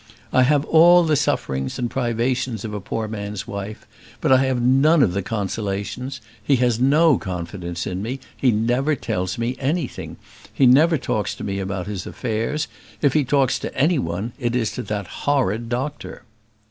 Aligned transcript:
"I 0.33 0.41
have 0.41 0.65
all 0.65 1.03
the 1.03 1.15
sufferings 1.15 1.77
and 1.77 1.87
privations 1.87 2.65
of 2.65 2.73
a 2.73 2.81
poor 2.81 3.07
man's 3.07 3.45
wife, 3.45 3.85
but 4.19 4.31
I 4.31 4.45
have 4.45 4.59
none 4.59 5.03
of 5.03 5.13
the 5.13 5.21
consolations. 5.21 6.21
He 6.43 6.55
has 6.55 6.79
no 6.79 7.19
confidence 7.19 7.85
in 7.85 8.01
me; 8.01 8.19
he 8.35 8.51
never 8.51 8.95
tells 8.95 9.37
me 9.37 9.55
anything; 9.59 10.17
he 10.51 10.65
never 10.65 10.97
talks 10.97 11.35
to 11.35 11.43
me 11.43 11.59
about 11.59 11.85
his 11.85 12.07
affairs. 12.07 12.67
If 13.03 13.13
he 13.13 13.23
talks 13.23 13.59
to 13.59 13.77
any 13.77 13.99
one 13.99 14.31
it 14.39 14.55
is 14.55 14.71
to 14.71 14.81
that 14.81 15.05
horrid 15.05 15.69
doctor." 15.69 16.23